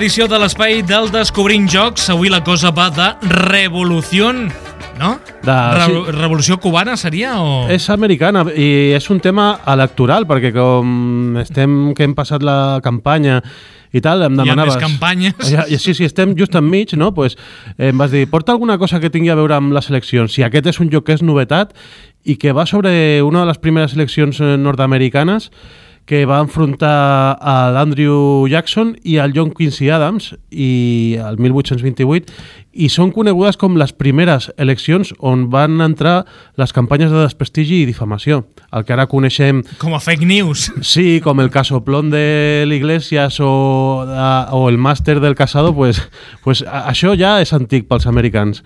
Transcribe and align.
Edició 0.00 0.24
de 0.32 0.38
l'espai 0.40 0.78
del 0.80 1.10
Descobrint 1.12 1.66
Jocs. 1.68 2.06
Avui 2.08 2.30
la 2.32 2.40
cosa 2.40 2.70
va 2.72 2.86
de 2.94 3.10
revolució, 3.50 4.30
no? 5.00 5.16
De- 5.42 5.58
Re 5.74 5.88
sí. 5.88 6.14
Revolució 6.20 6.60
cubana 6.62 6.96
seria 7.00 7.34
o...? 7.40 7.66
És 7.72 7.88
americana 7.90 8.44
i 8.52 8.92
és 8.96 9.10
un 9.10 9.20
tema 9.24 9.52
electoral, 9.72 10.28
perquè 10.28 10.52
com 10.54 11.40
estem 11.40 11.94
que 11.96 12.06
hem 12.06 12.14
passat 12.18 12.44
la 12.46 12.78
campanya 12.84 13.40
i 13.90 13.98
tal, 14.04 14.22
em 14.22 14.36
Hi 14.36 14.38
ha 14.38 14.44
demanaves... 14.44 14.76
més 14.76 14.84
campanyes. 14.84 15.50
Ja, 15.50 15.64
sí, 15.66 15.96
sí, 15.98 16.06
estem 16.06 16.36
just 16.38 16.54
enmig, 16.54 16.94
no? 17.00 17.10
Pues, 17.16 17.36
eh, 17.76 17.90
em 17.90 17.98
vas 17.98 18.12
dir, 18.14 18.28
porta 18.30 18.54
alguna 18.54 18.78
cosa 18.78 19.00
que 19.02 19.10
tingui 19.10 19.32
a 19.32 19.38
veure 19.38 19.56
amb 19.56 19.74
les 19.74 19.90
eleccions. 19.90 20.30
Si 20.30 20.46
aquest 20.46 20.70
és 20.70 20.80
un 20.84 20.92
joc 20.92 21.08
que 21.08 21.16
és 21.18 21.24
novetat 21.26 21.74
i 22.22 22.36
que 22.38 22.54
va 22.54 22.68
sobre 22.70 22.92
una 23.26 23.42
de 23.42 23.50
les 23.50 23.58
primeres 23.58 23.96
eleccions 23.98 24.38
eh, 24.38 24.56
nord-americanes 24.60 25.50
que 26.10 26.24
va 26.26 26.40
enfrontar 26.42 27.38
a 27.38 27.70
l'Andrew 27.70 28.48
Jackson 28.50 28.96
i 29.06 29.18
al 29.22 29.34
John 29.34 29.52
Quincy 29.54 29.90
Adams 29.94 30.32
i 30.50 31.16
el 31.22 31.38
1828 31.38 32.59
i 32.72 32.86
són 32.92 33.10
conegudes 33.10 33.58
com 33.58 33.74
les 33.78 33.90
primeres 33.96 34.46
eleccions 34.60 35.10
on 35.18 35.48
van 35.50 35.80
entrar 35.82 36.24
les 36.60 36.72
campanyes 36.72 37.10
de 37.10 37.24
desprestigi 37.24 37.80
i 37.82 37.88
difamació. 37.88 38.44
El 38.70 38.84
que 38.86 38.94
ara 38.94 39.08
coneixem 39.10 39.64
Com 39.80 39.96
a 39.96 40.00
fake 40.02 40.26
news. 40.28 40.68
Sí, 40.86 41.18
com 41.24 41.40
el 41.42 41.50
casoplón 41.50 42.12
de 42.12 42.64
l'Iglesias 42.70 43.40
o, 43.42 43.50
o 44.06 44.60
el 44.70 44.78
màster 44.78 45.18
del 45.18 45.34
casado, 45.34 45.74
pues, 45.74 45.98
pues 46.44 46.62
això 46.62 47.16
ja 47.18 47.38
és 47.42 47.52
antic 47.56 47.88
pels 47.90 48.06
americans. 48.06 48.62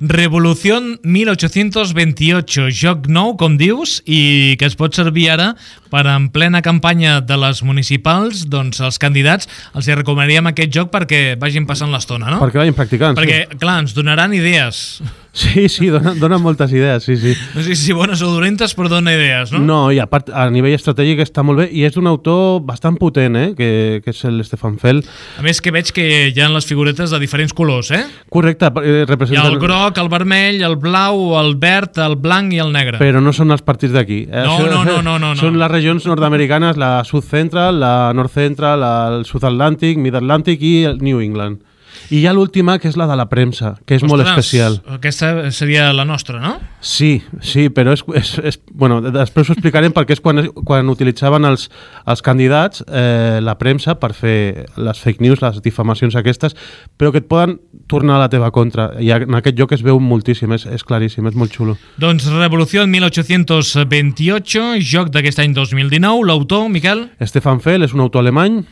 Revolució 0.00 0.80
1828, 1.02 2.68
joc 2.72 3.10
nou, 3.12 3.36
com 3.36 3.58
dius, 3.60 3.98
i 4.06 4.56
que 4.58 4.68
es 4.68 4.78
pot 4.78 4.96
servir 4.96 5.28
ara 5.34 5.52
per 5.88 6.06
en 6.08 6.28
plena 6.32 6.60
campanya 6.62 7.18
de 7.24 7.36
les 7.40 7.62
municipals, 7.64 8.46
doncs 8.52 8.80
els 8.84 9.00
candidats 9.00 9.48
els 9.74 9.88
hi 9.88 9.96
recomanaríem 9.96 10.50
aquest 10.50 10.72
joc 10.74 10.92
perquè 10.92 11.36
vagin 11.40 11.66
passant 11.68 11.92
l'estona, 11.92 12.30
no? 12.32 12.40
Perquè 12.42 12.60
vagin 12.62 12.76
practicant. 12.76 13.17
Perquè, 13.18 13.58
clar, 13.58 13.80
ens 13.84 13.96
donaran 13.96 14.34
idees. 14.36 15.00
Sí, 15.38 15.68
sí, 15.68 15.86
donen, 15.86 16.18
donen 16.18 16.40
moltes 16.42 16.72
idees, 16.72 17.04
sí, 17.04 17.16
sí. 17.16 17.34
No 17.54 17.62
sé 17.62 17.76
si 17.78 17.92
bones 17.94 18.18
o 18.26 18.30
dolentes, 18.32 18.72
però 18.74 18.88
dona 18.90 19.12
idees, 19.14 19.52
no? 19.54 19.60
No, 19.62 19.76
i 19.94 20.00
a 20.02 20.08
part, 20.10 20.32
a 20.34 20.48
nivell 20.50 20.74
estratègic 20.74 21.20
està 21.22 21.44
molt 21.46 21.62
bé, 21.62 21.66
i 21.70 21.84
és 21.86 21.94
d'un 21.94 22.08
autor 22.10 22.58
bastant 22.66 22.96
potent, 22.98 23.36
eh? 23.38 23.52
que, 23.54 23.68
que 24.02 24.10
és 24.10 24.24
el 24.26 24.40
Stefan 24.42 24.80
Fell. 24.82 25.04
A 25.38 25.44
més 25.46 25.62
que 25.62 25.70
veig 25.74 25.92
que 25.94 26.08
hi 26.32 26.42
ha 26.42 26.48
les 26.50 26.66
figuretes 26.66 27.14
de 27.14 27.20
diferents 27.22 27.54
colors, 27.54 27.92
eh? 27.94 28.02
Correcte, 28.34 28.72
eh, 28.82 28.96
Hi 28.96 29.04
ha 29.04 29.10
representa... 29.12 29.46
el 29.46 29.60
groc, 29.62 30.02
el 30.02 30.10
vermell, 30.10 30.58
el 30.66 30.74
blau, 30.80 31.22
el 31.38 31.54
verd, 31.60 32.02
el 32.02 32.18
blanc 32.18 32.58
i 32.58 32.62
el 32.64 32.74
negre. 32.74 32.98
Però 32.98 33.22
no 33.22 33.36
són 33.36 33.54
els 33.54 33.62
partits 33.62 33.94
d'aquí. 33.94 34.24
Eh? 34.26 34.42
No, 34.42 34.58
no, 34.66 34.82
no, 34.82 34.98
no, 34.98 35.18
no, 35.20 35.32
no. 35.36 35.38
Són 35.38 35.60
les 35.60 35.70
regions 35.70 36.08
nord-americanes, 36.10 36.80
la 36.80 37.04
South 37.06 37.30
Central, 37.30 37.78
la 37.78 38.10
North 38.16 38.34
Central, 38.34 38.82
el 38.82 39.22
South 39.28 39.46
Atlantic, 39.46 40.02
Mid 40.02 40.18
Atlantic 40.18 40.66
i 40.66 40.76
el 40.88 40.98
New 40.98 41.22
England. 41.22 41.62
I 42.08 42.22
hi 42.22 42.26
ha 42.26 42.32
l'última, 42.32 42.78
que 42.80 42.88
és 42.88 42.96
la 42.96 43.04
de 43.08 43.16
la 43.18 43.26
premsa, 43.28 43.74
que 43.84 43.98
és 43.98 44.04
molt 44.06 44.22
Ostres, 44.22 44.38
especial. 44.38 44.78
Aquesta 44.96 45.50
seria 45.52 45.90
la 45.92 46.06
nostra, 46.08 46.38
no? 46.40 46.54
Sí, 46.80 47.18
sí, 47.44 47.66
però 47.74 47.92
és, 47.92 48.00
és, 48.16 48.30
és, 48.48 48.58
bueno, 48.72 49.02
després 49.12 49.50
ho 49.50 49.56
explicarem 49.56 49.92
perquè 49.92 50.16
és 50.16 50.22
quan, 50.24 50.46
quan 50.64 50.88
utilitzaven 50.88 51.44
els, 51.44 51.66
els 52.08 52.24
candidats 52.24 52.80
eh, 52.86 53.42
la 53.44 53.58
premsa 53.60 53.98
per 54.00 54.14
fer 54.16 54.38
les 54.80 55.02
fake 55.02 55.24
news, 55.24 55.42
les 55.44 55.60
difamacions 55.64 56.16
aquestes, 56.16 56.56
però 56.96 57.12
que 57.12 57.20
et 57.20 57.28
poden 57.28 57.58
tornar 57.92 58.16
a 58.16 58.22
la 58.24 58.30
teva 58.32 58.48
contra. 58.56 58.88
I 59.00 59.12
en 59.18 59.36
aquest 59.36 59.58
joc 59.60 59.76
es 59.76 59.84
veu 59.84 60.00
moltíssim, 60.00 60.52
és, 60.56 60.64
és 60.64 60.86
claríssim, 60.88 61.28
és 61.28 61.36
molt 61.36 61.52
xulo. 61.52 61.76
Doncs 62.00 62.30
Revolució 62.32 62.86
1828, 62.88 64.64
joc 64.80 65.12
d'aquest 65.12 65.44
any 65.44 65.52
2019, 65.56 66.24
l'autor, 66.28 66.70
Miquel, 66.72 67.08
Stefan 67.20 67.60
Fell 67.60 67.84
és 67.84 67.92
un 67.92 68.06
autor 68.06 68.24
alemany, 68.24 68.62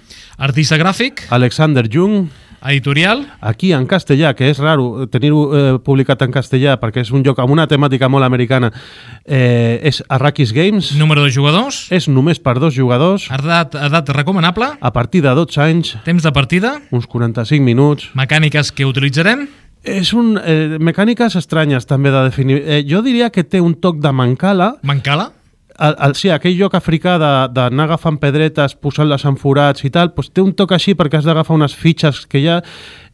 artista 0.40 0.80
gràfic, 0.80 1.26
Alexander 1.36 1.84
Jung, 1.92 2.26
editorial, 2.64 3.26
aquí 3.40 3.72
en 3.72 3.86
castellà, 3.86 4.32
que 4.36 4.50
és 4.50 4.60
raro 4.62 5.06
tenir-ho 5.12 5.42
eh, 5.50 5.64
publicat 5.84 6.22
en 6.26 6.32
castellà 6.34 6.76
perquè 6.80 7.04
és 7.04 7.12
un 7.14 7.24
joc 7.26 7.38
amb 7.42 7.54
una 7.54 7.66
temàtica 7.70 8.08
molt 8.12 8.26
americana, 8.26 8.72
eh, 9.24 9.80
és 9.82 10.02
Arrakis 10.08 10.54
Games, 10.56 10.94
número 11.00 11.26
de 11.26 11.34
jugadors, 11.34 11.86
és 11.90 12.08
només 12.08 12.40
per 12.40 12.58
dos 12.62 12.74
jugadors, 12.74 13.28
edat, 13.34 13.76
edat 13.88 14.10
recomanable, 14.16 14.72
a 14.80 14.92
partir 14.92 15.22
de 15.22 15.34
12 15.34 15.62
anys, 15.62 15.94
temps 16.04 16.22
de 16.22 16.32
partida, 16.32 16.76
uns 16.90 17.06
45 17.06 17.62
minuts. 17.64 18.10
mecàniques 18.14 18.72
que 18.72 18.86
utilitzarem, 18.86 19.48
És 19.86 20.10
un... 20.18 20.34
Eh, 20.34 20.80
mecàniques 20.82 21.36
estranyes 21.38 21.86
també 21.86 22.10
de 22.10 22.24
definir. 22.26 22.56
Eh, 22.66 22.80
jo 22.88 23.04
diria 23.06 23.30
que 23.30 23.44
té 23.46 23.60
un 23.62 23.76
toc 23.78 24.00
de 24.02 24.10
mancala, 24.10 24.72
mancala, 24.82 25.30
el, 25.78 25.96
el, 26.06 26.14
sí, 26.16 26.30
aquell 26.32 26.56
joc 26.58 26.76
africà 26.78 27.16
d'anar 27.20 27.86
agafant 27.86 28.18
pedretes, 28.22 28.76
posant-les 28.80 29.24
en 29.28 29.36
forats 29.40 29.84
i 29.86 29.90
tal, 29.92 30.12
doncs 30.16 30.32
té 30.32 30.44
un 30.44 30.54
toc 30.56 30.72
així 30.76 30.96
perquè 30.96 31.20
has 31.20 31.28
d'agafar 31.28 31.56
unes 31.56 31.76
fitxes 31.76 32.24
que 32.30 32.42
ja 32.44 32.60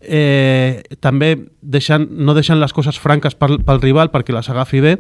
eh, 0.00 0.82
també 1.02 1.34
deixant, 1.60 2.06
no 2.10 2.34
deixant 2.34 2.60
les 2.60 2.74
coses 2.74 2.98
franques 3.02 3.36
pel, 3.38 3.58
pel 3.66 3.82
rival 3.82 4.12
perquè 4.14 4.34
les 4.34 4.50
agafi 4.52 4.82
bé. 4.84 4.96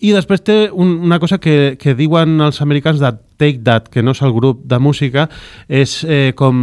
I 0.00 0.14
després 0.16 0.44
té 0.44 0.58
un, 0.72 0.98
una 1.04 1.20
cosa 1.20 1.38
que, 1.38 1.76
que 1.80 1.96
diuen 1.98 2.40
els 2.44 2.60
americans 2.64 3.02
de 3.02 3.14
Take 3.36 3.64
That, 3.64 3.90
que 3.92 4.02
no 4.02 4.14
és 4.14 4.22
el 4.22 4.34
grup 4.36 4.64
de 4.68 4.80
música, 4.80 5.28
és 5.68 6.02
eh, 6.08 6.32
com 6.36 6.60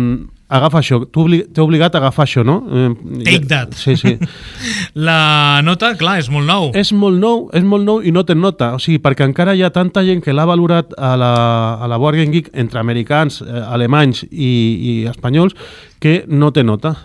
agafa 0.52 0.82
això, 0.82 1.00
t'he 1.08 1.64
obligat 1.64 1.96
a 1.96 2.02
agafar 2.02 2.26
això, 2.28 2.44
no? 2.46 2.58
Eh, 2.68 3.24
Take 3.24 3.48
that. 3.48 3.76
Sí, 3.78 3.96
sí. 3.96 4.18
la 5.08 5.62
nota, 5.64 5.94
clar, 6.00 6.18
és 6.22 6.30
molt 6.34 6.48
nou. 6.50 6.72
És 6.78 6.92
molt 6.92 7.20
nou, 7.22 7.46
és 7.56 7.64
molt 7.64 7.88
nou 7.88 8.04
i 8.04 8.12
no 8.12 8.26
té 8.28 8.36
nota, 8.36 8.74
o 8.76 8.82
sigui, 8.82 9.00
perquè 9.04 9.28
encara 9.28 9.56
hi 9.56 9.64
ha 9.64 9.72
tanta 9.74 10.04
gent 10.08 10.24
que 10.26 10.36
l'ha 10.36 10.48
valorat 10.50 10.92
a 10.98 11.14
la, 11.20 11.34
a 11.80 11.90
la 11.92 12.00
Board 12.02 12.20
Game 12.20 12.36
Geek 12.36 12.52
entre 12.66 12.84
americans, 12.84 13.42
eh, 13.46 13.64
alemanys 13.64 14.26
i, 14.30 14.52
i 14.52 14.94
espanyols 15.12 15.56
que 16.04 16.22
no 16.28 16.52
té 16.52 16.66
nota. 16.68 16.98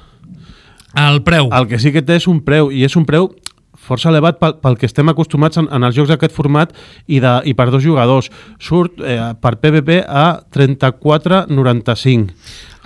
El 0.96 1.20
preu. 1.22 1.50
El 1.52 1.68
que 1.68 1.78
sí 1.78 1.92
que 1.92 2.02
té 2.02 2.16
és 2.18 2.26
un 2.30 2.40
preu, 2.44 2.72
i 2.72 2.82
és 2.86 2.96
un 2.98 3.04
preu 3.08 3.30
força 3.86 4.10
elevat 4.12 4.40
pel, 4.42 4.56
pel 4.62 4.76
que 4.80 4.88
estem 4.90 5.08
acostumats 5.12 5.56
en, 5.62 5.70
en 5.72 5.86
els 5.86 5.96
jocs 5.96 6.10
d'aquest 6.12 6.34
format 6.36 6.74
i, 7.06 7.20
de, 7.22 7.34
i 7.46 7.54
per 7.56 7.70
dos 7.72 7.84
jugadors. 7.84 8.30
Surt 8.58 9.00
eh, 9.00 9.32
per 9.40 9.56
PvP 9.62 10.02
a 10.06 10.40
34,95. 10.54 12.32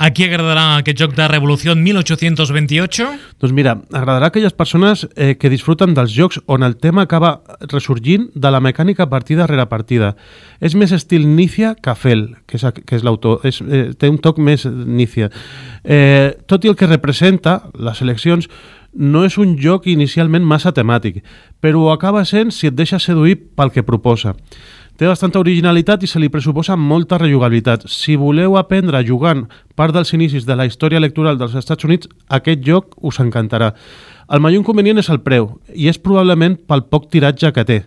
A 0.00 0.08
qui 0.16 0.24
agradarà 0.24 0.78
aquest 0.78 0.96
joc 0.96 1.12
de 1.12 1.26
Revolució 1.28 1.74
1828? 1.76 3.06
Doncs 3.36 3.52
mira, 3.52 3.74
agradarà 3.92 4.30
a 4.30 4.32
aquelles 4.32 4.54
persones 4.56 5.02
eh, 5.12 5.34
que 5.36 5.50
disfruten 5.52 5.92
dels 5.92 6.14
jocs 6.16 6.38
on 6.48 6.64
el 6.64 6.78
tema 6.80 7.04
acaba 7.04 7.34
ressorgint 7.68 8.30
de 8.32 8.48
la 8.48 8.62
mecànica 8.64 9.10
partida 9.12 9.44
rere 9.50 9.68
partida. 9.68 10.14
És 10.56 10.72
més 10.72 10.96
estil 10.96 11.28
Nícia 11.28 11.74
que 11.76 11.92
Fel, 12.00 12.30
que 12.48 12.56
és, 12.56 12.64
que 12.80 12.96
és 12.96 13.04
l'autor. 13.04 13.44
Eh, 13.44 13.92
té 13.92 14.08
un 14.08 14.16
toc 14.24 14.40
més 14.40 14.64
Nícia. 14.64 15.28
Eh, 15.84 16.32
tot 16.48 16.64
i 16.64 16.72
el 16.72 16.80
que 16.80 16.88
representa, 16.88 17.58
les 17.76 18.00
eleccions, 18.00 18.48
no 18.92 19.24
és 19.24 19.38
un 19.38 19.56
joc 19.60 19.86
inicialment 19.90 20.44
massa 20.44 20.72
temàtic, 20.74 21.22
però 21.60 21.86
ho 21.86 21.90
acaba 21.92 22.24
sent 22.24 22.50
si 22.54 22.68
et 22.68 22.76
deixa 22.76 22.98
seduir 22.98 23.36
pel 23.56 23.70
que 23.70 23.86
proposa. 23.86 24.34
Té 25.00 25.08
bastanta 25.08 25.40
originalitat 25.40 26.02
i 26.04 26.08
se 26.10 26.20
li 26.20 26.28
pressuposa 26.28 26.74
molta 26.76 27.16
rejugabilitat. 27.16 27.86
Si 27.88 28.18
voleu 28.20 28.58
aprendre 28.60 29.00
jugant 29.08 29.46
part 29.74 29.94
dels 29.96 30.12
inicis 30.12 30.44
de 30.44 30.56
la 30.58 30.66
història 30.68 31.00
electoral 31.00 31.38
dels 31.40 31.54
Estats 31.56 31.86
Units, 31.88 32.10
aquest 32.28 32.60
joc 32.66 32.98
us 33.00 33.20
encantarà. 33.22 33.70
El 34.28 34.44
major 34.44 34.60
inconvenient 34.60 35.00
és 35.00 35.08
el 35.08 35.22
preu, 35.24 35.54
i 35.72 35.88
és 35.88 35.96
probablement 35.96 36.58
pel 36.68 36.84
poc 36.92 37.08
tiratge 37.08 37.48
que 37.56 37.64
té. 37.64 37.78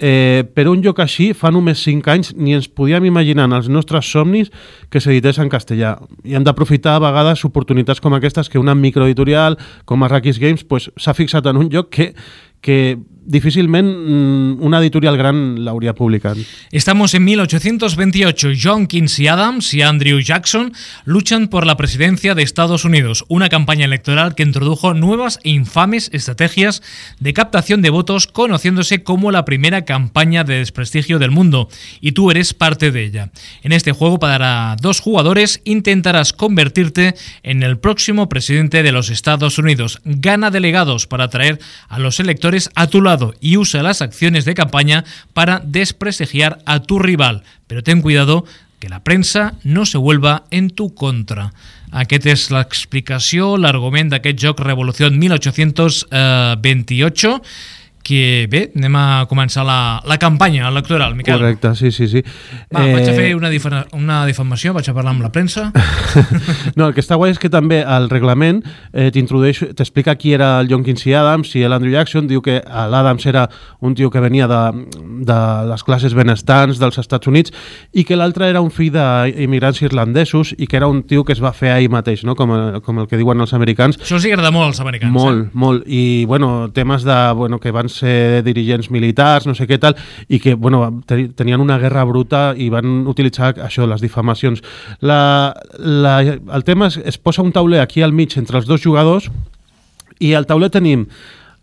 Eh, 0.00 0.48
per 0.56 0.64
un 0.70 0.80
joc 0.80 1.02
així, 1.04 1.30
fa 1.36 1.50
només 1.52 1.82
5 1.84 2.08
anys, 2.08 2.30
ni 2.32 2.54
ens 2.56 2.70
podíem 2.72 3.04
imaginar 3.10 3.44
en 3.44 3.58
els 3.58 3.68
nostres 3.68 4.08
somnis 4.08 4.48
que 4.88 5.00
s'edités 5.00 5.38
en 5.42 5.50
castellà. 5.52 5.98
I 6.24 6.38
hem 6.38 6.46
d'aprofitar 6.46 6.96
a 6.96 7.02
vegades 7.04 7.44
oportunitats 7.44 8.00
com 8.00 8.16
aquestes 8.16 8.48
que 8.48 8.58
una 8.58 8.74
microeditorial 8.74 9.58
com 9.84 10.02
Arrakis 10.02 10.40
Games 10.40 10.64
pues, 10.64 10.88
s'ha 10.96 11.12
fixat 11.12 11.50
en 11.52 11.60
un 11.60 11.68
joc 11.68 11.92
que, 11.92 12.14
que 12.60 12.98
difícilment 13.30 13.86
mm, 13.86 14.62
una 14.62 14.80
editorial 14.80 15.16
gran 15.16 15.64
l'hauria 15.64 15.94
publicat. 15.94 16.36
Estamos 16.72 17.14
en 17.14 17.24
1828. 17.24 18.48
John 18.60 18.86
Quincy 18.86 19.28
Adams 19.28 19.72
y 19.74 19.82
Andrew 19.82 20.20
Jackson 20.20 20.72
luchan 21.04 21.48
por 21.48 21.66
la 21.66 21.76
presidencia 21.76 22.34
de 22.34 22.42
Estados 22.42 22.84
Unidos, 22.84 23.24
una 23.28 23.48
campaña 23.48 23.84
electoral 23.84 24.34
que 24.34 24.42
introdujo 24.42 24.94
nuevas 24.94 25.38
e 25.44 25.50
infames 25.50 26.10
estrategias 26.12 26.82
de 27.20 27.32
captación 27.32 27.82
de 27.82 27.90
votos, 27.90 28.26
conociéndose 28.26 29.02
como 29.02 29.30
la 29.30 29.44
primera 29.44 29.84
campaña 29.84 30.44
de 30.44 30.58
desprestigio 30.58 31.18
del 31.18 31.30
mundo, 31.30 31.68
y 32.00 32.12
tú 32.12 32.30
eres 32.30 32.54
parte 32.54 32.90
de 32.90 33.04
ella. 33.04 33.30
En 33.62 33.72
este 33.72 33.92
juego 33.92 34.18
para 34.18 34.76
dos 34.80 35.00
jugadores 35.00 35.60
intentarás 35.64 36.32
convertirte 36.32 37.14
en 37.42 37.62
el 37.62 37.78
próximo 37.78 38.28
presidente 38.28 38.82
de 38.82 38.92
los 38.92 39.10
Estados 39.10 39.58
Unidos. 39.58 40.00
Gana 40.04 40.50
delegados 40.50 41.06
para 41.06 41.24
atraer 41.24 41.60
a 41.88 41.98
los 41.98 42.18
electores 42.18 42.49
electores 42.50 42.70
a 42.74 42.88
tu 42.88 43.00
lado 43.00 43.34
y 43.40 43.56
usa 43.56 43.82
las 43.82 44.02
acciones 44.02 44.44
de 44.44 44.54
campaña 44.54 45.04
para 45.32 45.62
desprestigiar 45.64 46.58
a 46.66 46.80
tu 46.80 46.98
rival. 46.98 47.42
Pero 47.66 47.82
ten 47.82 48.02
cuidado 48.02 48.44
que 48.78 48.88
la 48.88 49.02
prensa 49.04 49.54
no 49.62 49.86
se 49.86 49.98
vuelva 49.98 50.44
en 50.50 50.70
tu 50.70 50.94
contra. 50.94 51.52
Aquest 51.92 52.26
és 52.26 52.50
l'explicació, 52.54 53.56
l'argument 53.58 54.10
d'aquest 54.10 54.38
joc 54.38 54.60
Revolució 54.62 55.10
1828 55.10 57.42
que 58.02 58.46
bé, 58.50 58.62
anem 58.76 58.96
a 58.98 59.04
començar 59.30 59.64
la, 59.66 60.00
la 60.08 60.16
campanya 60.18 60.68
electoral, 60.68 61.14
Miquel. 61.18 61.38
Correcte, 61.38 61.74
sí, 61.76 61.90
sí, 61.92 62.08
sí. 62.08 62.22
Va, 62.72 62.84
eh... 62.86 62.94
vaig 62.94 63.10
a 63.10 63.14
fer 63.16 63.28
una, 63.36 63.84
una 63.96 64.18
difamació, 64.28 64.72
vaig 64.76 64.88
a 64.90 64.94
parlar 64.96 65.14
amb 65.14 65.24
la 65.24 65.32
premsa. 65.34 65.68
no, 66.76 66.88
el 66.88 66.94
que 66.96 67.04
està 67.04 67.18
guai 67.20 67.34
és 67.34 67.40
que 67.40 67.50
també 67.52 67.82
el 67.84 68.08
reglament 68.10 68.62
eh, 68.92 69.10
t'introdueix, 69.14 69.62
t'explica 69.76 70.16
qui 70.20 70.34
era 70.36 70.52
el 70.60 70.70
John 70.70 70.84
Quincy 70.86 71.14
Adams 71.14 71.52
i 71.58 71.66
l'Andrew 71.68 71.94
Jackson, 71.94 72.28
diu 72.30 72.42
que 72.44 72.60
l'Adams 72.64 73.26
era 73.30 73.46
un 73.84 73.94
tio 73.98 74.10
que 74.10 74.22
venia 74.22 74.48
de, 74.50 74.62
de 75.28 75.40
les 75.70 75.84
classes 75.86 76.16
benestants 76.16 76.80
dels 76.80 76.98
Estats 77.00 77.30
Units 77.30 77.54
i 77.92 78.06
que 78.08 78.18
l'altre 78.18 78.48
era 78.50 78.62
un 78.64 78.72
fill 78.74 78.94
d'immigrants 78.94 79.82
irlandesos 79.84 80.54
i 80.56 80.66
que 80.66 80.80
era 80.80 80.88
un 80.90 81.04
tio 81.04 81.24
que 81.24 81.36
es 81.36 81.42
va 81.42 81.52
fer 81.56 81.74
ahir 81.74 81.90
mateix, 81.92 82.24
no? 82.24 82.34
com, 82.38 82.54
com 82.84 83.02
el 83.02 83.10
que 83.10 83.20
diuen 83.20 83.40
els 83.44 83.54
americans. 83.56 84.00
Això 84.00 84.16
els 84.18 84.26
agrada 84.30 84.52
molt 84.54 84.70
als 84.70 84.80
americans. 84.82 85.12
Molt, 85.14 85.46
eh? 85.46 85.50
molt. 85.52 85.86
I, 85.86 86.24
bueno, 86.30 86.70
temes 86.74 87.04
de, 87.06 87.18
bueno, 87.36 87.60
que 87.60 87.74
van 87.74 87.89
ser 87.92 88.42
dirigents 88.46 88.90
militars, 88.90 89.46
no 89.48 89.54
sé 89.58 89.66
què 89.68 89.80
tal, 89.82 89.96
i 90.28 90.40
que 90.42 90.54
bueno, 90.54 91.02
tenien 91.06 91.60
una 91.60 91.78
guerra 91.82 92.04
bruta 92.08 92.50
i 92.56 92.70
van 92.72 93.04
utilitzar 93.10 93.52
això, 93.66 93.88
les 93.90 94.02
difamacions. 94.04 94.62
La, 95.00 95.20
la, 95.78 96.16
el 96.22 96.66
tema 96.66 96.90
és, 96.90 97.00
es 97.04 97.18
posa 97.18 97.44
un 97.44 97.52
tauler 97.52 97.82
aquí 97.82 98.02
al 98.02 98.16
mig 98.16 98.36
entre 98.38 98.60
els 98.60 98.68
dos 98.70 98.82
jugadors 98.82 99.30
i 100.20 100.34
al 100.36 100.46
tauler 100.46 100.70
tenim 100.72 101.06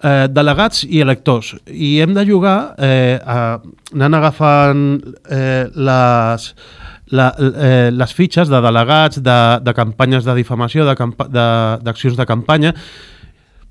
eh, 0.03 0.27
delegats 0.29 0.83
i 0.85 1.01
electors 1.03 1.53
i 1.67 1.97
hem 2.01 2.13
de 2.17 2.25
jugar 2.27 2.57
eh, 2.77 3.17
a, 3.21 3.57
anant 3.93 4.19
agafant 4.19 4.83
eh, 5.29 5.65
les 5.73 6.51
la, 7.09 7.27
eh, 7.39 7.89
les 7.93 8.13
fitxes 8.13 8.49
de 8.51 8.61
delegats, 8.61 9.21
de, 9.23 9.39
de 9.63 9.73
campanyes 9.73 10.25
de 10.27 10.35
difamació, 10.35 10.83
d'accions 10.83 11.23
de, 11.31 12.09
de, 12.09 12.17
de 12.17 12.25
campanya, 12.27 12.73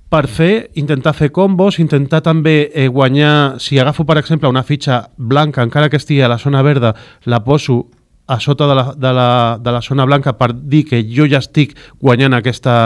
per 0.08 0.26
fer, 0.31 0.70
intentar 0.79 1.14
fer 1.19 1.32
combos, 1.35 1.81
intentar 1.82 2.23
també 2.23 2.70
eh, 2.73 2.87
guanyar, 2.88 3.58
si 3.61 3.79
agafo 3.79 4.05
per 4.06 4.20
exemple 4.20 4.49
una 4.49 4.62
fitxa 4.62 5.08
blanca, 5.17 5.64
encara 5.67 5.91
que 5.91 5.99
estigui 5.99 6.23
a 6.23 6.31
la 6.31 6.38
zona 6.38 6.62
verda, 6.62 6.94
la 7.25 7.43
poso 7.44 7.87
a 8.26 8.41
sota 8.41 8.67
de 8.67 8.75
la, 8.75 8.94
de 8.94 9.12
la, 9.12 9.58
de 9.62 9.73
la 9.73 9.81
zona 9.82 10.05
blanca 10.05 10.32
per 10.38 10.50
dir 10.55 10.82
que 10.88 10.99
jo 11.06 11.29
ja 11.31 11.38
estic 11.38 11.76
guanyant 12.03 12.35
aquesta, 12.35 12.76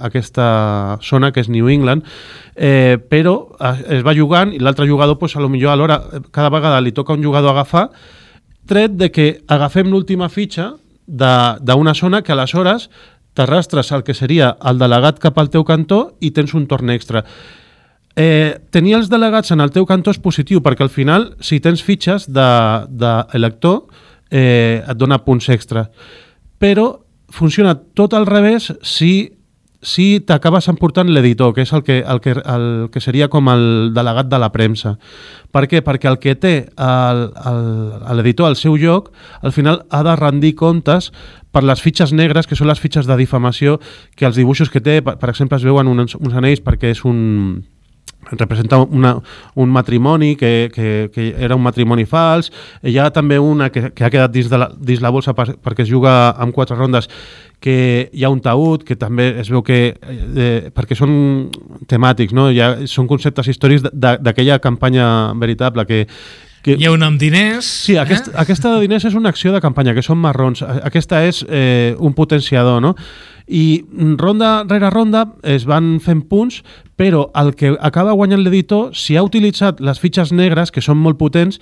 aquesta 0.00 0.98
zona, 1.04 1.32
que 1.32 1.40
és 1.40 1.48
New 1.48 1.70
England, 1.72 2.04
eh, 2.54 2.98
però 3.00 3.36
es 3.88 4.04
va 4.04 4.16
jugant 4.16 4.52
i 4.52 4.60
l'altre 4.60 4.88
jugador, 4.88 5.18
pues, 5.18 5.36
a 5.36 5.40
lo 5.40 5.48
millor 5.48 5.72
alhora, 5.72 6.02
cada 6.30 6.52
vegada 6.52 6.80
li 6.80 6.92
toca 6.92 7.16
un 7.16 7.24
jugador 7.24 7.56
agafar, 7.56 7.88
tret 8.68 8.92
de 8.96 9.08
que 9.10 9.30
agafem 9.48 9.88
l'última 9.88 10.28
fitxa 10.28 10.74
d'una 11.06 11.94
zona 11.94 12.20
que 12.22 12.32
aleshores 12.32 12.90
t'arrastres 13.34 13.92
al 13.92 14.04
que 14.04 14.14
seria 14.14 14.54
el 14.66 14.78
delegat 14.78 15.20
cap 15.22 15.38
al 15.38 15.50
teu 15.50 15.64
cantó 15.64 16.16
i 16.20 16.32
tens 16.36 16.54
un 16.54 16.66
torn 16.70 16.90
extra. 16.90 17.24
Eh, 18.16 18.58
tenir 18.74 18.96
els 18.98 19.10
delegats 19.10 19.52
en 19.54 19.62
el 19.62 19.70
teu 19.70 19.86
cantó 19.86 20.10
és 20.10 20.18
positiu, 20.18 20.60
perquè 20.60 20.84
al 20.84 20.92
final, 20.92 21.30
si 21.40 21.60
tens 21.62 21.82
fitxes 21.82 22.26
d'elector, 22.28 23.84
de, 23.86 23.98
de 24.34 24.40
eh, 24.40 24.82
et 24.82 24.98
dona 24.98 25.20
punts 25.24 25.48
extra. 25.48 25.86
Però 26.58 26.90
funciona 27.30 27.76
tot 27.94 28.14
al 28.14 28.26
revés 28.26 28.72
si 28.82 29.30
si 29.82 30.20
t'acabes 30.20 30.68
emportant 30.68 31.08
l'editor, 31.08 31.54
que 31.56 31.64
és 31.64 31.72
el 31.72 31.82
que, 31.82 32.00
el, 32.04 32.20
que, 32.20 32.34
el 32.36 32.66
que 32.92 33.00
seria 33.00 33.30
com 33.32 33.48
el 33.48 33.92
delegat 33.96 34.28
de 34.28 34.40
la 34.40 34.50
premsa. 34.52 34.96
Per 35.50 35.64
què? 35.70 35.80
Perquè 35.84 36.10
el 36.10 36.18
que 36.20 36.36
té 36.36 36.54
l'editor 36.76 38.50
al 38.50 38.58
seu 38.60 38.76
lloc, 38.76 39.10
al 39.40 39.56
final 39.56 39.82
ha 39.88 40.02
de 40.04 40.16
rendir 40.20 40.54
comptes 40.60 41.10
per 41.50 41.64
les 41.64 41.80
fitxes 41.82 42.12
negres, 42.12 42.46
que 42.46 42.58
són 42.58 42.68
les 42.70 42.80
fitxes 42.80 43.08
de 43.08 43.16
difamació, 43.18 43.80
que 44.16 44.28
els 44.28 44.36
dibuixos 44.36 44.70
que 44.70 44.84
té, 44.84 45.00
per, 45.02 45.16
per 45.18 45.32
exemple, 45.32 45.58
es 45.58 45.66
veuen 45.66 45.88
uns, 45.88 46.14
uns 46.20 46.36
anells 46.36 46.62
perquè 46.62 46.92
és 46.94 47.04
un 47.08 47.64
representa 48.32 48.78
una, 48.78 49.16
un 49.54 49.70
matrimoni 49.70 50.36
que, 50.36 50.70
que, 50.72 51.10
que 51.12 51.34
era 51.38 51.56
un 51.56 51.62
matrimoni 51.62 52.04
fals 52.06 52.50
hi 52.82 52.98
ha 52.98 53.10
també 53.10 53.38
una 53.38 53.70
que, 53.70 53.90
que 53.96 54.04
ha 54.04 54.10
quedat 54.12 54.32
dins, 54.32 54.50
de 54.50 54.60
la, 54.60 54.70
dins 54.76 55.00
la 55.02 55.10
bolsa 55.10 55.34
per, 55.34 55.54
perquè 55.58 55.86
es 55.86 55.90
juga 55.90 56.30
amb 56.36 56.54
quatre 56.54 56.76
rondes 56.76 57.08
que 57.60 58.10
hi 58.12 58.24
ha 58.24 58.30
un 58.32 58.40
taüt 58.40 58.84
que 58.88 58.96
també 58.96 59.30
es 59.40 59.50
veu 59.52 59.64
que 59.64 59.80
eh, 59.92 60.70
perquè 60.74 60.96
són 60.96 61.50
temàtics 61.88 62.36
no? 62.36 62.48
ha, 62.52 62.70
són 62.86 63.08
conceptes 63.10 63.50
històrics 63.52 63.88
d'aquella 63.92 64.60
campanya 64.60 65.08
veritable 65.40 65.86
que, 65.88 66.06
que... 66.62 66.76
Hi 66.78 66.86
ha 66.86 66.92
una 66.94 67.08
amb 67.10 67.20
diners... 67.20 67.66
Sí, 67.86 67.96
aquest, 68.00 68.30
eh? 68.30 68.36
aquesta 68.42 68.74
de 68.74 68.84
diners 68.84 69.06
és 69.08 69.16
una 69.18 69.32
acció 69.32 69.52
de 69.54 69.60
campanya, 69.64 69.94
que 69.96 70.04
són 70.04 70.20
marrons. 70.22 70.62
Aquesta 70.62 71.22
és 71.26 71.42
eh, 71.48 71.96
un 71.98 72.14
potenciador, 72.16 72.80
no? 72.84 72.94
I 73.50 73.82
ronda 74.20 74.60
rere 74.68 74.92
ronda 74.94 75.24
es 75.42 75.64
van 75.66 75.96
fent 76.04 76.22
punts, 76.30 76.60
però 77.00 77.26
el 77.40 77.56
que 77.58 77.72
acaba 77.80 78.14
guanyant 78.14 78.44
l'editor, 78.44 78.92
si 78.94 79.16
ha 79.16 79.24
utilitzat 79.26 79.80
les 79.82 79.98
fitxes 79.98 80.30
negres, 80.30 80.70
que 80.70 80.84
són 80.84 81.00
molt 81.02 81.18
potents, 81.18 81.58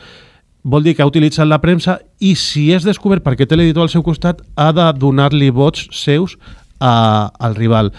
vol 0.69 0.85
dir 0.85 0.95
que 0.97 1.03
ha 1.03 1.09
utilitzat 1.09 1.49
la 1.49 1.63
premsa 1.63 1.97
i 2.21 2.35
si 2.37 2.69
és 2.75 2.85
descobert 2.85 3.25
perquè 3.25 3.47
té 3.49 3.57
l'editor 3.57 3.87
al 3.87 3.93
seu 3.93 4.05
costat, 4.05 4.43
ha 4.57 4.73
de 4.77 4.91
donar-li 4.99 5.49
vots 5.55 5.87
seus 5.97 6.37
a, 6.79 7.31
al 7.39 7.57
rival. 7.57 7.93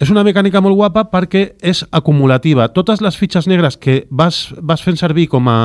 És 0.00 0.08
una 0.08 0.22
mecànica 0.24 0.62
molt 0.64 0.78
guapa 0.78 1.02
perquè 1.12 1.42
és 1.60 1.82
acumulativa. 1.92 2.70
Totes 2.72 3.02
les 3.04 3.18
fitxes 3.20 3.44
negres 3.50 3.76
que 3.76 4.06
vas, 4.08 4.46
vas 4.56 4.80
fent 4.80 4.96
servir 4.96 5.26
com 5.28 5.48
a, 5.52 5.58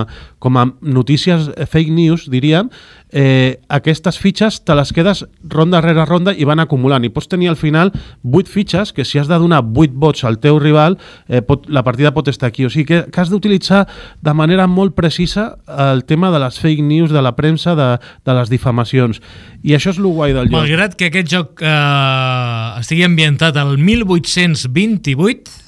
com 0.43 0.57
a 0.59 0.65
notícies 0.83 1.47
eh, 1.55 1.63
fake 1.63 1.93
news, 1.95 2.25
diríem, 2.27 2.67
eh, 3.15 3.61
aquestes 3.71 4.19
fitxes 4.19 4.57
te 4.67 4.75
les 4.75 4.91
quedes 4.91 5.23
ronda 5.47 5.79
rere 5.79 6.03
ronda 6.03 6.33
i 6.35 6.43
van 6.43 6.59
acumulant. 6.59 7.05
I 7.07 7.13
pots 7.15 7.29
tenir 7.31 7.47
al 7.47 7.55
final 7.55 7.93
8 8.27 8.51
fitxes 8.51 8.91
que 8.91 9.05
si 9.07 9.21
has 9.21 9.31
de 9.31 9.39
donar 9.39 9.61
8 9.63 9.95
vots 9.95 10.25
al 10.27 10.41
teu 10.43 10.59
rival, 10.59 10.97
eh, 11.29 11.39
pot, 11.39 11.69
la 11.71 11.85
partida 11.87 12.11
pot 12.11 12.27
estar 12.27 12.51
aquí. 12.51 12.67
O 12.67 12.69
sigui 12.69 12.89
que, 12.91 13.01
que 13.07 13.21
has 13.23 13.31
d'utilitzar 13.31 13.85
de 14.19 14.35
manera 14.35 14.67
molt 14.67 14.97
precisa 14.99 15.53
el 15.79 16.03
tema 16.03 16.33
de 16.35 16.43
les 16.43 16.59
fake 16.59 16.83
news, 16.83 17.15
de 17.15 17.23
la 17.23 17.37
premsa, 17.39 17.71
de, 17.79 17.87
de 18.27 18.35
les 18.35 18.51
difamacions. 18.51 19.23
I 19.63 19.77
això 19.79 19.95
és 19.95 20.03
el 20.03 20.11
guai 20.11 20.35
del 20.35 20.51
joc. 20.51 20.57
Malgrat 20.59 20.99
que 20.99 21.07
aquest 21.07 21.31
joc 21.31 21.63
eh, 21.63 22.81
estigui 22.83 23.07
ambientat 23.07 23.55
al 23.63 23.77
1828... 24.25 25.61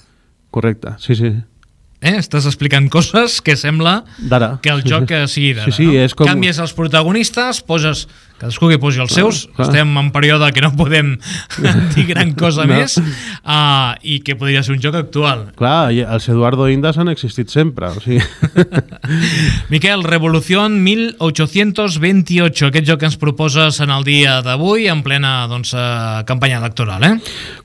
Correcte, 0.51 0.95
sí, 1.04 1.15
sí. 1.15 1.33
Eh? 1.98 2.13
Estàs 2.19 2.45
explicant 2.45 2.92
coses 2.94 3.39
que 3.42 3.56
sembla 3.57 4.04
que 4.62 4.69
el 4.69 4.83
joc 4.86 5.09
sigui 5.31 5.56
d'ara. 5.57 5.71
Sí, 5.71 5.80
sí, 5.80 5.88
no? 5.89 6.04
és 6.06 6.13
com... 6.13 6.29
Canvies 6.29 6.60
els 6.62 6.75
protagonistes, 6.77 7.63
poses 7.65 8.05
cadascú 8.38 8.70
que 8.70 8.79
posi 8.82 9.01
els 9.03 9.13
seus, 9.13 9.46
ah, 9.56 9.65
estem 9.65 9.89
en 10.00 10.12
període 10.13 10.50
que 10.53 10.62
no 10.63 10.72
podem 10.77 11.15
dir 11.96 12.06
gran 12.10 12.34
cosa 12.38 12.65
no. 12.65 12.77
més, 12.77 12.98
uh, 13.00 13.96
i 14.01 14.20
que 14.25 14.38
podria 14.38 14.63
ser 14.65 14.75
un 14.75 14.82
joc 14.84 14.98
actual. 15.00 15.48
Clar, 15.58 15.89
els 15.91 16.29
Eduardo 16.29 16.70
Indas 16.70 17.00
han 17.01 17.10
existit 17.10 17.50
sempre. 17.53 17.89
O 17.89 18.03
sigui. 18.03 18.22
Miquel, 19.74 20.03
Revolució 20.06 20.67
1828, 20.70 22.70
aquest 22.70 22.88
joc 22.88 23.01
que 23.01 23.10
ens 23.10 23.17
proposes 23.22 23.82
en 23.84 23.94
el 23.94 24.06
dia 24.08 24.39
d'avui, 24.46 24.88
en 24.91 25.03
plena 25.06 25.48
doncs, 25.50 25.74
uh, 25.77 26.24
campanya 26.29 26.62
electoral, 26.62 27.03
eh? 27.03 27.13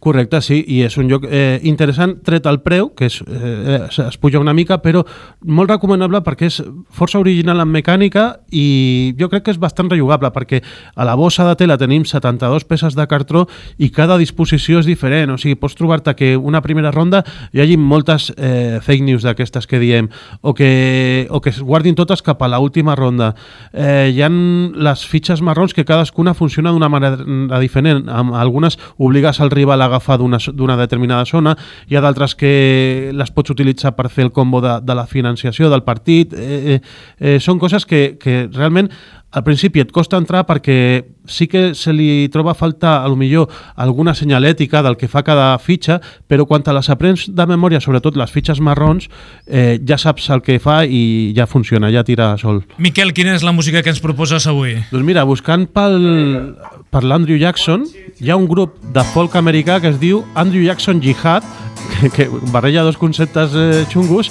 Correcte, 0.03 0.41
sí, 0.45 0.63
i 0.67 0.83
és 0.87 0.97
un 0.99 1.11
joc 1.11 1.27
eh, 1.29 1.61
interessant, 1.69 2.17
tret 2.25 2.47
al 2.49 2.63
preu, 2.65 2.91
que 2.97 3.07
és, 3.11 3.21
eh, 3.29 3.85
es 3.87 4.19
puja 4.21 4.41
una 4.41 4.55
mica, 4.57 4.81
però 4.83 5.05
molt 5.47 5.71
recomanable 5.71 6.23
perquè 6.25 6.49
és 6.51 6.61
força 6.95 7.21
original 7.21 7.63
en 7.63 7.71
mecànica 7.73 8.27
i 8.51 9.15
jo 9.19 9.29
crec 9.33 9.47
que 9.47 9.55
és 9.55 9.61
bastant 9.63 9.91
rejugable 9.93 10.33
perquè 10.35 10.62
a 10.95 11.07
la 11.09 11.15
bossa 11.19 11.47
de 11.49 11.57
tela 11.61 11.79
tenim 11.81 12.05
72 12.09 12.65
peces 12.69 12.97
de 12.99 13.07
cartró 13.07 13.47
i 13.79 13.91
cada 13.91 14.19
disposició 14.21 14.81
és 14.83 14.89
diferent, 14.89 15.33
o 15.33 15.39
sigui, 15.41 15.59
pots 15.61 15.77
trobar-te 15.79 16.15
que 16.19 16.35
una 16.37 16.63
primera 16.63 16.93
ronda 16.95 17.23
hi 17.53 17.63
hagi 17.63 17.77
moltes 17.77 18.31
eh, 18.37 18.81
fake 18.83 19.07
news 19.07 19.27
d'aquestes 19.27 19.69
que 19.69 19.81
diem 19.83 20.09
o 20.41 20.55
que, 20.55 21.27
o 21.31 21.41
que 21.41 21.51
es 21.51 21.61
guardin 21.61 21.97
totes 21.99 22.23
cap 22.23 22.43
a 22.43 22.51
l'última 22.51 22.97
ronda. 22.99 23.33
Eh, 23.73 24.11
hi 24.13 24.23
han 24.23 24.73
les 24.83 25.05
fitxes 25.09 25.43
marrons 25.43 25.75
que 25.75 25.85
cadascuna 25.85 26.35
funciona 26.35 26.73
d'una 26.73 26.91
manera 26.93 27.61
diferent. 27.61 28.09
Amb 28.09 28.35
algunes 28.39 28.79
obligues 28.99 29.41
al 29.41 29.51
rival 29.51 29.83
a 29.83 29.91
agafar 29.91 30.19
d'una 30.19 30.77
determinada 30.81 31.25
zona, 31.29 31.57
hi 31.89 31.97
ha 31.97 32.05
d'altres 32.05 32.37
que 32.39 33.11
les 33.15 33.31
pots 33.31 33.55
utilitzar 33.55 33.95
per 33.97 34.11
fer 34.11 34.27
el 34.29 34.33
combo 34.33 34.61
de, 34.61 34.79
de 34.83 34.95
la 34.95 35.07
financiació 35.07 35.71
del 35.71 35.85
partit. 35.87 36.33
Eh, 36.33 36.61
eh, 36.77 36.81
eh, 37.19 37.39
són 37.41 37.61
coses 37.63 37.87
que, 37.89 38.17
que 38.21 38.47
realment 38.53 38.91
al 39.33 39.45
principi 39.45 39.81
et 39.81 39.93
costa 39.93 40.19
entrar 40.21 40.45
perquè 40.49 41.05
sí 41.25 41.47
que 41.49 41.73
se 41.79 41.93
li 41.95 42.29
troba 42.33 42.53
a 42.53 42.59
faltar 42.59 42.99
a 43.03 43.09
lo 43.09 43.17
millor 43.17 43.49
alguna 43.77 44.15
senyalètica 44.15 44.83
del 44.83 44.99
que 45.01 45.09
fa 45.09 45.23
cada 45.25 45.57
fitxa, 45.59 46.01
però 46.29 46.45
quan 46.47 46.63
te 46.63 46.73
les 46.75 46.91
aprens 46.93 47.25
de 47.31 47.47
memòria, 47.47 47.81
sobretot 47.81 48.19
les 48.19 48.31
fitxes 48.31 48.61
marrons, 48.61 49.09
eh, 49.47 49.79
ja 49.89 49.99
saps 49.99 50.29
el 50.35 50.43
que 50.43 50.59
fa 50.61 50.83
i 50.85 51.33
ja 51.37 51.47
funciona, 51.47 51.91
ja 51.95 52.05
tira 52.05 52.33
sol. 52.39 52.63
Miquel, 52.79 53.15
quina 53.17 53.37
és 53.37 53.47
la 53.47 53.55
música 53.57 53.83
que 53.83 53.93
ens 53.95 54.03
proposes 54.05 54.47
avui? 54.51 54.77
Doncs 54.93 55.07
mira, 55.07 55.25
buscant 55.25 55.67
pel, 55.73 56.57
per 56.91 57.05
l'Andrew 57.05 57.41
Jackson, 57.41 57.87
hi 58.21 58.31
ha 58.31 58.37
un 58.37 58.49
grup 58.51 58.77
de 58.93 59.05
folk 59.15 59.37
americà 59.39 59.81
que 59.81 59.95
es 59.95 60.01
diu 60.03 60.25
Andrew 60.35 60.65
Jackson 60.67 61.01
Jihad, 61.01 61.47
que, 61.93 62.11
que 62.11 62.29
barreja 62.53 62.85
dos 62.85 63.01
conceptes 63.01 63.57
eh, 63.57 63.87
xungos, 63.91 64.31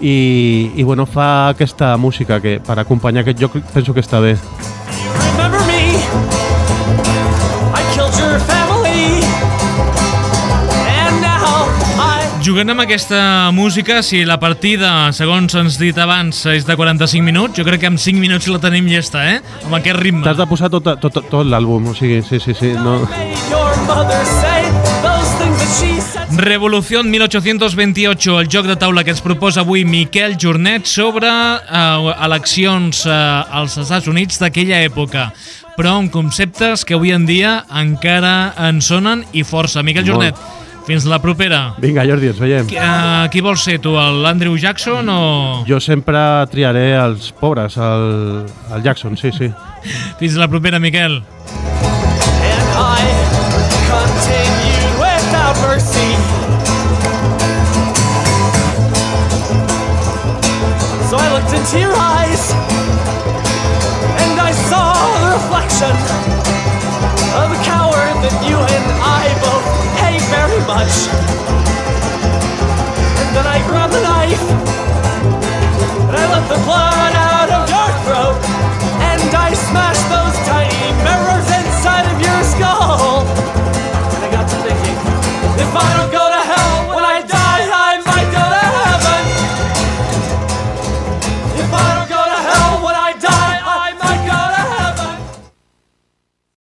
i, 0.00 0.72
i 0.76 0.82
bueno, 0.82 1.06
fa 1.06 1.48
aquesta 1.48 1.96
música 1.96 2.40
que 2.40 2.58
per 2.60 2.78
acompanyar 2.78 3.24
aquest 3.24 3.40
joc 3.40 3.58
penso 3.72 3.94
que 3.94 4.04
està 4.04 4.20
bé. 4.20 4.36
Jugant 12.46 12.70
amb 12.70 12.84
aquesta 12.84 13.50
música, 13.50 14.04
si 14.06 14.20
la 14.22 14.36
partida, 14.38 15.10
segons 15.16 15.56
ens 15.58 15.80
dit 15.80 15.96
abans, 15.98 16.44
és 16.52 16.62
de 16.68 16.76
45 16.78 17.26
minuts, 17.26 17.58
jo 17.58 17.64
crec 17.66 17.82
que 17.82 17.90
en 17.90 17.98
5 17.98 18.22
minuts 18.22 18.46
la 18.46 18.60
tenim 18.62 18.86
llesta, 18.86 19.24
eh? 19.32 19.40
Amb 19.66 19.74
aquest 19.80 19.98
ritme. 19.98 20.22
T'has 20.22 20.38
de 20.38 20.46
posar 20.46 20.70
tot, 20.70 20.86
tot, 21.02 21.18
tot 21.26 21.42
l'àlbum, 21.42 21.90
o 21.90 21.98
sigui, 21.98 22.22
sí, 22.22 22.38
sí, 22.38 22.54
sí. 22.54 22.70
No. 22.78 23.00
Revolució 26.34 27.04
1828, 27.06 28.40
el 28.40 28.48
joc 28.50 28.66
de 28.66 28.74
taula 28.74 29.04
que 29.06 29.14
ens 29.14 29.22
proposa 29.22 29.62
avui 29.62 29.84
Miquel 29.86 30.34
Jornet 30.40 30.88
sobre 30.90 31.30
eh, 31.30 32.14
eleccions 32.26 33.04
eh, 33.06 33.14
als 33.60 33.78
Estats 33.78 34.10
Units 34.10 34.42
d'aquella 34.42 34.82
època 34.88 35.30
però 35.76 35.98
amb 36.00 36.10
conceptes 36.10 36.84
que 36.88 36.96
avui 36.96 37.12
en 37.12 37.26
dia 37.28 37.60
encara 37.68 38.54
en 38.68 38.80
sonen 38.80 39.26
i 39.36 39.44
força. 39.44 39.84
Miquel 39.84 40.06
Molt. 40.08 40.14
Jornet, 40.14 40.64
fins 40.88 41.06
la 41.06 41.20
propera. 41.20 41.60
Vinga, 41.82 42.06
Jordi, 42.08 42.32
ens 42.32 42.40
veiem. 42.40 42.66
Qui, 42.70 42.80
eh, 42.80 43.28
qui 43.30 43.44
vols 43.44 43.62
ser 43.68 43.78
tu, 43.84 43.92
l'Andrew 43.92 44.56
Jackson 44.56 45.08
o... 45.12 45.20
Jo 45.68 45.80
sempre 45.84 46.18
triaré 46.52 46.88
els 46.96 47.30
pobres, 47.36 47.76
el, 47.76 48.46
el 48.72 48.86
Jackson, 48.86 49.20
sí, 49.20 49.34
sí. 49.36 49.52
Fins 50.18 50.40
la 50.40 50.48
propera, 50.48 50.80
Miquel. 50.80 51.20
And 52.46 53.12
I 53.12 53.15